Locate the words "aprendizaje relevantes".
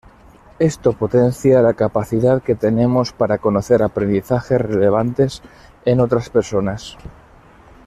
3.83-5.43